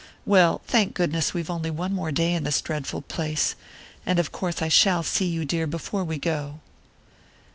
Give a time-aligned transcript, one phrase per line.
[0.25, 3.55] Well, thank goodness we've only one more day in this dreadful place
[4.03, 6.59] and of course I shall see you, dear, before we go...."